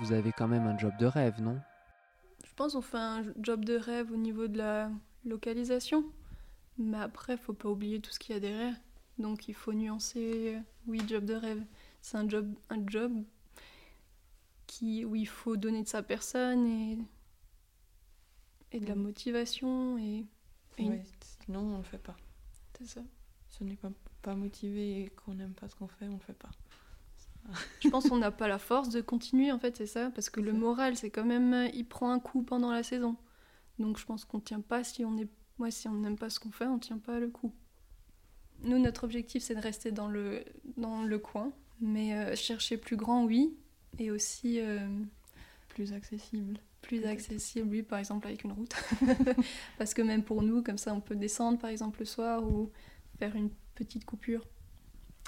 vous 0.00 0.12
avez 0.12 0.32
quand 0.32 0.48
même 0.48 0.66
un 0.66 0.76
job 0.76 0.92
de 0.98 1.06
rêve, 1.06 1.40
non? 1.40 1.58
Je 2.44 2.52
pense 2.54 2.74
qu'on 2.74 2.82
fait 2.82 2.98
un 2.98 3.22
job 3.40 3.64
de 3.64 3.76
rêve 3.76 4.12
au 4.12 4.16
niveau 4.16 4.48
de 4.48 4.58
la 4.58 4.90
localisation. 5.24 6.04
Mais 6.78 6.98
après, 6.98 7.36
faut 7.36 7.54
pas 7.54 7.68
oublier 7.68 8.00
tout 8.00 8.10
ce 8.10 8.18
qu'il 8.18 8.34
y 8.34 8.36
a 8.36 8.40
derrière. 8.40 8.74
Donc 9.18 9.48
il 9.48 9.54
faut 9.54 9.72
nuancer, 9.72 10.58
oui, 10.86 11.00
job 11.08 11.24
de 11.24 11.34
rêve. 11.34 11.62
C'est 12.02 12.18
un 12.18 12.28
job, 12.28 12.52
un 12.68 12.86
job 12.86 13.12
qui, 14.66 15.04
où 15.04 15.16
il 15.16 15.28
faut 15.28 15.56
donner 15.56 15.82
de 15.82 15.88
sa 15.88 16.02
personne 16.02 16.66
et, 16.66 16.98
et 18.72 18.80
de 18.80 18.86
la 18.86 18.94
motivation 18.94 19.98
et 19.98 20.26
Sinon, 21.44 21.60
on 21.74 21.76
le 21.78 21.84
fait 21.84 21.98
pas. 21.98 22.16
C'est 22.78 22.86
ça. 22.86 23.00
Ce 23.48 23.64
n'est 23.64 23.76
pas, 23.76 23.90
pas 24.22 24.34
motivé 24.34 25.02
et 25.02 25.08
qu'on 25.08 25.34
n'aime 25.34 25.54
pas 25.54 25.68
ce 25.68 25.74
qu'on 25.74 25.88
fait, 25.88 26.06
on 26.06 26.14
le 26.14 26.18
fait 26.18 26.34
pas. 26.34 26.50
Je 27.80 27.88
pense 27.88 28.08
qu'on 28.08 28.18
n'a 28.18 28.30
pas 28.32 28.48
la 28.48 28.58
force 28.58 28.88
de 28.88 29.00
continuer, 29.00 29.52
en 29.52 29.58
fait, 29.58 29.76
c'est 29.76 29.86
ça. 29.86 30.10
Parce 30.10 30.28
que 30.28 30.40
le 30.40 30.52
moral, 30.52 30.96
c'est 30.96 31.10
quand 31.10 31.24
même. 31.24 31.70
Il 31.72 31.86
prend 31.86 32.10
un 32.10 32.18
coup 32.18 32.42
pendant 32.42 32.72
la 32.72 32.82
saison. 32.82 33.16
Donc 33.78 33.98
je 33.98 34.06
pense 34.06 34.24
qu'on 34.24 34.40
tient 34.40 34.60
pas 34.60 34.84
si 34.84 35.04
on 35.04 35.16
est. 35.18 35.28
Moi, 35.58 35.70
si 35.70 35.88
on 35.88 35.94
n'aime 35.94 36.18
pas 36.18 36.28
ce 36.28 36.40
qu'on 36.40 36.50
fait, 36.50 36.66
on 36.66 36.78
tient 36.78 36.98
pas 36.98 37.18
le 37.18 37.28
coup. 37.28 37.54
Nous, 38.60 38.78
notre 38.78 39.04
objectif, 39.04 39.42
c'est 39.42 39.54
de 39.54 39.60
rester 39.60 39.92
dans 39.92 40.08
le, 40.08 40.44
dans 40.76 41.02
le 41.02 41.18
coin. 41.18 41.52
Mais 41.80 42.14
euh, 42.14 42.36
chercher 42.36 42.76
plus 42.76 42.96
grand, 42.96 43.24
oui. 43.24 43.56
Et 43.98 44.10
aussi. 44.10 44.60
Euh, 44.60 44.86
plus 45.68 45.92
accessible 45.92 46.58
plus 46.86 47.04
accessible, 47.04 47.68
oui, 47.68 47.82
par 47.82 47.98
exemple 47.98 48.26
avec 48.26 48.44
une 48.44 48.52
route. 48.52 48.74
Parce 49.78 49.92
que 49.92 50.02
même 50.02 50.22
pour 50.22 50.42
nous, 50.42 50.62
comme 50.62 50.78
ça, 50.78 50.94
on 50.94 51.00
peut 51.00 51.16
descendre 51.16 51.58
par 51.58 51.70
exemple 51.70 51.98
le 52.00 52.04
soir 52.06 52.44
ou 52.44 52.70
faire 53.18 53.34
une 53.34 53.50
petite 53.74 54.04
coupure, 54.04 54.46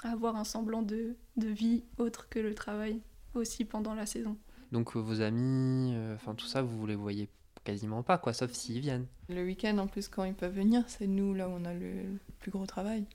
avoir 0.03 0.35
un 0.35 0.43
semblant 0.43 0.81
de, 0.81 1.15
de 1.37 1.47
vie 1.47 1.83
autre 1.97 2.29
que 2.29 2.39
le 2.39 2.55
travail. 2.55 3.01
aussi 3.35 3.65
pendant 3.65 3.93
la 3.93 4.05
saison. 4.05 4.37
Donc 4.71 4.95
euh, 4.95 4.99
vos 4.99 5.21
amis, 5.21 5.91
euh, 5.93 6.15
enfin 6.15 6.33
tout 6.33 6.45
ça, 6.45 6.61
vous 6.61 6.85
les 6.87 6.95
voyez 6.95 7.29
quasiment 7.63 8.03
pas, 8.03 8.17
quoi, 8.17 8.33
sauf 8.33 8.51
s'ils 8.53 8.79
viennent. 8.79 9.05
Le 9.27 9.43
week-end, 9.43 9.77
en 9.77 9.87
plus, 9.87 10.07
quand 10.07 10.23
ils 10.23 10.33
peuvent 10.33 10.55
venir, 10.55 10.83
c'est 10.87 11.07
nous, 11.07 11.33
là 11.33 11.49
où 11.49 11.51
on 11.51 11.65
a 11.65 11.73
le, 11.73 11.91
le 12.03 12.19
plus 12.39 12.51
gros 12.51 12.65
travail. 12.65 13.05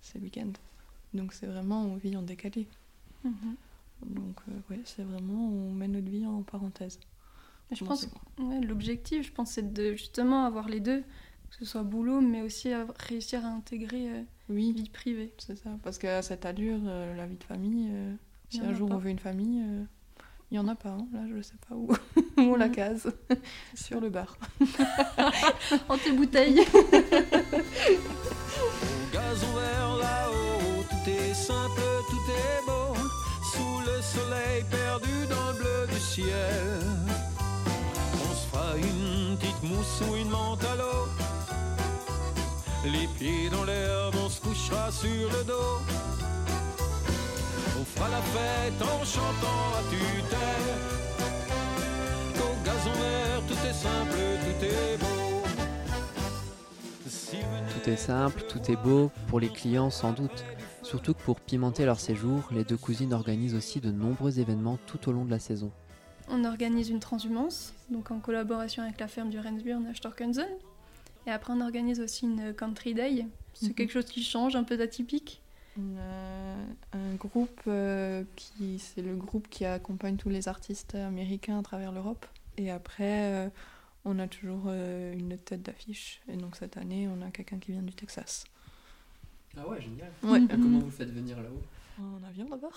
C'est 0.00 0.18
le 0.18 0.24
week-end. 0.24 0.52
Donc 1.14 1.32
c'est 1.32 1.46
vraiment, 1.46 1.82
on 1.84 1.96
vit 1.96 2.16
en 2.16 2.22
décalé. 2.22 2.68
Donc 4.02 4.36
euh, 4.48 4.52
ouais, 4.70 4.80
c'est 4.84 5.02
vraiment, 5.04 5.48
on 5.48 5.72
met 5.72 5.88
notre 5.88 6.08
vie 6.10 6.26
en 6.26 6.42
parenthèse. 6.42 6.98
Je 7.72 7.84
pense 7.84 8.06
ouais, 8.38 8.60
l'objectif, 8.60 9.26
je 9.26 9.32
pense, 9.32 9.52
c'est 9.52 9.72
de 9.72 9.92
justement 9.92 10.44
avoir 10.44 10.68
les 10.68 10.80
deux, 10.80 11.00
que 11.00 11.56
ce 11.58 11.64
soit 11.64 11.82
boulot, 11.82 12.20
mais 12.20 12.42
aussi 12.42 12.72
à 12.72 12.86
réussir 13.08 13.44
à 13.44 13.48
intégrer 13.48 14.10
euh, 14.10 14.22
Oui, 14.50 14.72
vie 14.72 14.88
privée. 14.90 15.32
c'est 15.38 15.56
ça. 15.56 15.70
Parce 15.82 15.98
qu'à 15.98 16.20
cette 16.22 16.44
allure, 16.46 16.80
euh, 16.86 17.16
la 17.16 17.26
vie 17.26 17.36
de 17.36 17.44
famille, 17.44 17.88
euh, 17.90 18.14
si 18.50 18.60
un 18.60 18.70
a 18.70 18.72
jour 18.74 18.88
pas. 18.90 18.94
on 18.96 18.98
veut 18.98 19.10
une 19.10 19.18
famille, 19.18 19.62
euh, 19.66 19.82
il 20.50 20.56
y 20.56 20.58
en 20.58 20.68
a 20.68 20.74
pas. 20.74 20.90
hein. 20.90 21.06
Là, 21.12 21.20
je 21.34 21.40
sais 21.40 21.56
pas 21.68 21.74
où, 21.74 21.88
où 22.36 22.40
on 22.40 22.54
la 22.56 22.68
Mhm. 22.68 22.74
case. 22.74 23.10
Sur 23.74 24.00
le 24.00 24.10
bar. 24.10 24.36
En 25.88 25.96
tes 25.98 26.12
bouteilles 26.12 26.60
ciel. 36.14 36.80
On 38.14 38.34
se 38.34 38.46
fera 38.46 38.76
une 38.76 39.36
petite 39.36 39.62
mousse 39.64 40.00
ou 40.08 40.14
une 40.14 40.30
l'eau. 40.30 41.08
Les 42.84 43.08
pieds 43.18 43.50
dans 43.50 43.64
l'herbe, 43.64 44.14
on 44.24 44.28
se 44.28 44.40
couchera 44.40 44.92
sur 44.92 45.08
le 45.08 45.44
dos. 45.44 45.80
On 47.80 47.84
fera 47.84 48.08
la 48.10 48.22
fête 48.34 48.80
en 48.82 49.04
chantant 49.04 49.62
à 49.78 49.82
tue-tête. 49.90 50.82
Qu'au 52.36 52.54
gazon 52.64 52.92
vert, 52.92 53.42
tout 53.48 53.60
est 53.68 53.78
simple, 53.86 54.18
tout 54.44 54.64
est 54.64 54.96
beau. 54.98 55.42
Tout 57.72 57.90
est 57.90 57.96
simple, 57.96 58.42
tout 58.48 58.70
est 58.70 58.76
beau, 58.76 59.10
pour 59.26 59.40
les 59.40 59.48
clients 59.48 59.90
sans 59.90 60.12
doute. 60.12 60.44
Surtout 60.82 61.14
que 61.14 61.22
pour 61.22 61.40
pimenter 61.40 61.84
leur 61.84 61.98
séjour, 61.98 62.44
les 62.52 62.62
deux 62.62 62.76
cousines 62.76 63.12
organisent 63.12 63.56
aussi 63.56 63.80
de 63.80 63.90
nombreux 63.90 64.38
événements 64.38 64.78
tout 64.86 65.08
au 65.08 65.12
long 65.12 65.24
de 65.24 65.30
la 65.30 65.40
saison. 65.40 65.72
On 66.28 66.44
organise 66.44 66.88
une 66.90 67.00
transhumance, 67.00 67.74
donc 67.90 68.10
en 68.10 68.18
collaboration 68.18 68.82
avec 68.82 68.98
la 68.98 69.08
ferme 69.08 69.30
du 69.30 69.38
Rensburn 69.38 69.86
à 69.86 69.94
Storkensen. 69.94 70.48
Et 71.26 71.30
après, 71.30 71.52
on 71.52 71.60
organise 71.60 72.00
aussi 72.00 72.24
une 72.26 72.54
country 72.54 72.94
day. 72.94 73.26
C'est 73.54 73.68
Mhm. 73.68 73.74
quelque 73.74 73.92
chose 73.92 74.06
qui 74.06 74.22
change, 74.22 74.56
un 74.56 74.64
peu 74.64 74.76
d'atypique. 74.76 75.40
On 75.78 75.96
a 75.98 76.96
un 76.96 77.14
groupe 77.16 77.60
euh, 77.66 78.22
qui 78.36 78.78
c'est 78.78 79.02
le 79.02 79.16
groupe 79.16 79.48
qui 79.48 79.64
accompagne 79.64 80.16
tous 80.16 80.28
les 80.28 80.48
artistes 80.48 80.94
américains 80.94 81.58
à 81.58 81.62
travers 81.62 81.92
l'Europe. 81.92 82.26
Et 82.56 82.70
après, 82.70 83.32
euh, 83.32 83.48
on 84.04 84.18
a 84.18 84.28
toujours 84.28 84.64
euh, 84.66 85.12
une 85.12 85.36
tête 85.38 85.62
d'affiche. 85.62 86.20
Et 86.28 86.36
donc 86.36 86.56
cette 86.56 86.76
année, 86.76 87.08
on 87.08 87.20
a 87.26 87.30
quelqu'un 87.30 87.58
qui 87.58 87.72
vient 87.72 87.82
du 87.82 87.92
Texas. 87.92 88.44
Ah 89.56 89.66
ouais, 89.68 89.80
génial. 89.80 90.10
Ouais. 90.22 90.40
Mhm. 90.40 90.48
Comment 90.48 90.78
vous 90.80 90.90
faites 90.90 91.10
venir 91.12 91.36
là-haut? 91.40 91.62
En 92.00 92.22
avion 92.28 92.44
d'abord. 92.46 92.72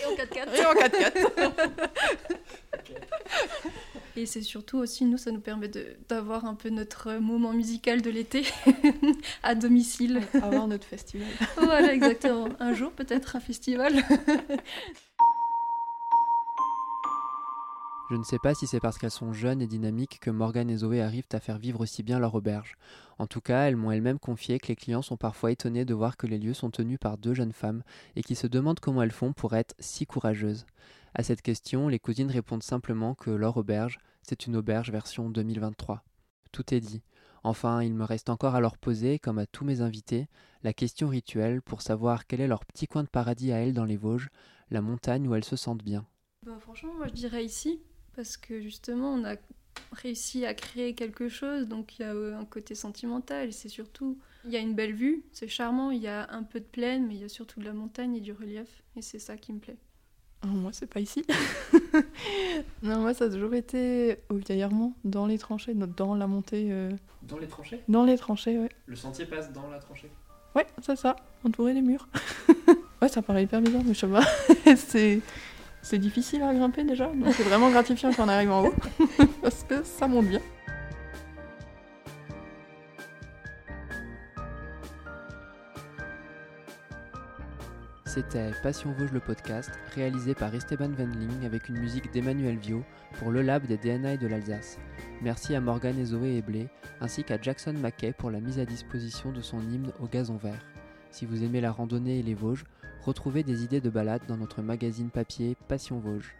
Et 0.00 0.04
en 0.06 0.14
4x4. 0.14 0.54
Et 0.54 0.64
en 0.66 0.74
4x4. 0.74 1.70
Et 4.16 4.26
c'est 4.26 4.42
surtout 4.42 4.78
aussi, 4.78 5.04
nous, 5.04 5.18
ça 5.18 5.30
nous 5.30 5.40
permet 5.40 5.68
de- 5.68 5.96
d'avoir 6.08 6.44
un 6.44 6.54
peu 6.54 6.70
notre 6.70 7.14
moment 7.14 7.52
musical 7.52 8.02
de 8.02 8.10
l'été 8.10 8.44
à 9.42 9.54
domicile. 9.54 10.22
Avoir 10.42 10.66
notre 10.68 10.86
festival. 10.86 11.28
voilà, 11.56 11.92
exactement. 11.94 12.48
Un 12.60 12.74
jour, 12.74 12.90
peut-être 12.92 13.36
un 13.36 13.40
festival. 13.40 14.02
Je 18.10 18.16
ne 18.16 18.24
sais 18.24 18.38
pas 18.38 18.54
si 18.54 18.66
c'est 18.66 18.80
parce 18.80 18.96
qu'elles 18.96 19.10
sont 19.10 19.34
jeunes 19.34 19.60
et 19.60 19.66
dynamiques 19.66 20.18
que 20.18 20.30
Morgane 20.30 20.70
et 20.70 20.78
Zoé 20.78 21.02
arrivent 21.02 21.28
à 21.32 21.40
faire 21.40 21.58
vivre 21.58 21.80
aussi 21.80 22.02
bien 22.02 22.18
leur 22.18 22.34
auberge. 22.34 22.76
En 23.18 23.26
tout 23.26 23.42
cas, 23.42 23.64
elles 23.64 23.76
m'ont 23.76 23.90
elles-mêmes 23.90 24.18
confié 24.18 24.58
que 24.58 24.68
les 24.68 24.76
clients 24.76 25.02
sont 25.02 25.18
parfois 25.18 25.52
étonnés 25.52 25.84
de 25.84 25.92
voir 25.92 26.16
que 26.16 26.26
les 26.26 26.38
lieux 26.38 26.54
sont 26.54 26.70
tenus 26.70 26.98
par 26.98 27.18
deux 27.18 27.34
jeunes 27.34 27.52
femmes 27.52 27.82
et 28.16 28.22
qui 28.22 28.34
se 28.34 28.46
demandent 28.46 28.80
comment 28.80 29.02
elles 29.02 29.10
font 29.10 29.34
pour 29.34 29.54
être 29.54 29.74
si 29.78 30.06
courageuses. 30.06 30.64
À 31.14 31.22
cette 31.22 31.42
question, 31.42 31.88
les 31.88 31.98
cousines 31.98 32.30
répondent 32.30 32.62
simplement 32.62 33.14
que 33.14 33.30
leur 33.30 33.58
auberge, 33.58 33.98
c'est 34.22 34.46
une 34.46 34.56
auberge 34.56 34.90
version 34.90 35.28
2023. 35.28 36.02
Tout 36.50 36.72
est 36.72 36.80
dit. 36.80 37.02
Enfin, 37.44 37.82
il 37.82 37.94
me 37.94 38.04
reste 38.04 38.30
encore 38.30 38.54
à 38.54 38.60
leur 38.60 38.78
poser, 38.78 39.18
comme 39.18 39.38
à 39.38 39.46
tous 39.46 39.66
mes 39.66 39.82
invités, 39.82 40.28
la 40.62 40.72
question 40.72 41.08
rituelle 41.08 41.60
pour 41.60 41.82
savoir 41.82 42.26
quel 42.26 42.40
est 42.40 42.48
leur 42.48 42.64
petit 42.64 42.86
coin 42.86 43.02
de 43.02 43.08
paradis 43.08 43.52
à 43.52 43.58
elles 43.58 43.74
dans 43.74 43.84
les 43.84 43.98
Vosges, 43.98 44.30
la 44.70 44.80
montagne 44.80 45.28
où 45.28 45.34
elles 45.34 45.44
se 45.44 45.56
sentent 45.56 45.84
bien. 45.84 46.06
Bah, 46.46 46.58
franchement, 46.60 46.94
moi, 46.94 47.08
je 47.08 47.14
dirais 47.14 47.44
ici, 47.44 47.80
parce 48.18 48.36
que 48.36 48.60
justement, 48.60 49.12
on 49.12 49.24
a 49.24 49.36
réussi 49.92 50.44
à 50.44 50.52
créer 50.52 50.92
quelque 50.96 51.28
chose, 51.28 51.68
donc 51.68 51.96
il 51.98 52.02
y 52.02 52.04
a 52.04 52.12
euh, 52.12 52.36
un 52.36 52.44
côté 52.44 52.74
sentimental, 52.74 53.50
et 53.50 53.52
c'est 53.52 53.68
surtout, 53.68 54.18
il 54.44 54.50
y 54.50 54.56
a 54.56 54.58
une 54.58 54.74
belle 54.74 54.92
vue, 54.92 55.22
c'est 55.30 55.46
charmant, 55.46 55.92
il 55.92 56.02
y 56.02 56.08
a 56.08 56.26
un 56.32 56.42
peu 56.42 56.58
de 56.58 56.64
plaine, 56.64 57.06
mais 57.06 57.14
il 57.14 57.20
y 57.20 57.24
a 57.24 57.28
surtout 57.28 57.60
de 57.60 57.64
la 57.64 57.72
montagne 57.72 58.16
et 58.16 58.20
du 58.20 58.32
relief, 58.32 58.82
et 58.96 59.02
c'est 59.02 59.20
ça 59.20 59.36
qui 59.36 59.52
me 59.52 59.60
plaît. 59.60 59.76
Oh, 60.42 60.48
moi, 60.48 60.72
c'est 60.72 60.88
pas 60.92 60.98
ici. 60.98 61.24
non, 62.82 62.98
moi, 63.02 63.14
ça 63.14 63.26
a 63.26 63.30
toujours 63.30 63.54
été 63.54 64.16
au 64.30 64.34
vieil 64.34 64.66
dans 65.04 65.26
les 65.26 65.38
tranchées, 65.38 65.74
dans- 65.74 65.86
dans 65.86 66.16
la 66.16 66.26
montée. 66.26 66.72
euh, 66.72 66.90
Dans 67.22 67.38
les 67.38 67.46
tranchées? 67.46 67.80
Dans 67.86 68.02
les 68.04 68.18
tranchées, 68.18 68.58
ouais. 68.58 68.68
Le 68.86 68.96
sentier 68.96 69.26
passe 69.26 69.52
dans 69.52 69.70
la 69.70 69.78
tranchée? 69.78 70.10
Ouais, 70.56 70.66
c'est 70.82 70.96
ça, 70.96 71.14
entouré 71.44 71.72
des 71.72 71.82
murs. 71.82 72.08
ouais, 73.00 73.08
ça 73.08 73.22
paraît 73.22 73.44
hyper 73.44 73.60
bizarre, 73.60 73.82
mais 73.84 73.94
je 73.94 74.00
sais 74.00 74.08
pas. 74.08 74.24
c'est... 74.76 75.20
c'est 75.88 75.98
difficile 75.98 76.42
à 76.42 76.52
grimper 76.52 76.84
déjà, 76.84 77.06
donc 77.06 77.32
c'est 77.32 77.44
vraiment 77.44 77.70
gratifiant 77.70 78.12
quand 78.12 78.26
on 78.26 78.28
arrive 78.28 78.50
en 78.50 78.66
haut, 78.66 78.74
parce 79.42 79.64
que 79.64 79.82
ça 79.82 80.06
monte 80.06 80.26
bien. 80.26 80.40
C'était 88.04 88.50
Passion 88.62 88.92
Vosges 88.92 89.12
le 89.12 89.20
podcast, 89.20 89.70
réalisé 89.94 90.34
par 90.34 90.54
Esteban 90.54 90.90
Wendling 90.90 91.46
avec 91.46 91.70
une 91.70 91.78
musique 91.78 92.12
d'Emmanuel 92.12 92.58
Vio 92.58 92.82
pour 93.18 93.30
le 93.30 93.40
Lab 93.40 93.64
des 93.66 93.78
DNA 93.78 94.18
de 94.18 94.26
l'Alsace. 94.26 94.78
Merci 95.22 95.54
à 95.54 95.60
Morgane 95.60 95.98
et 95.98 96.04
Zoé 96.04 96.36
Eblé, 96.36 96.68
ainsi 97.00 97.24
qu'à 97.24 97.40
Jackson 97.40 97.72
Mackay 97.72 98.12
pour 98.12 98.30
la 98.30 98.40
mise 98.40 98.58
à 98.58 98.66
disposition 98.66 99.32
de 99.32 99.40
son 99.40 99.60
hymne 99.60 99.92
au 100.00 100.06
gazon 100.06 100.36
vert. 100.36 100.77
Si 101.10 101.26
vous 101.26 101.42
aimez 101.42 101.60
la 101.60 101.72
randonnée 101.72 102.18
et 102.18 102.22
les 102.22 102.34
Vosges, 102.34 102.64
retrouvez 103.04 103.42
des 103.42 103.64
idées 103.64 103.80
de 103.80 103.90
balades 103.90 104.26
dans 104.28 104.36
notre 104.36 104.62
magazine 104.62 105.10
papier 105.10 105.56
Passion 105.68 105.98
Vosges. 105.98 106.37